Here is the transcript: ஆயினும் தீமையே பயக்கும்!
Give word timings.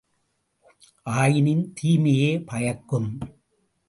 ஆயினும் 1.13 1.73
தீமையே 1.73 2.31
பயக்கும்! 2.45 3.09